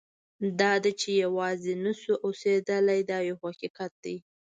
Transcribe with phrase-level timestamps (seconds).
[0.59, 4.15] دا ده چې یوازې نه شو اوسېدلی دا یو حقیقت دی.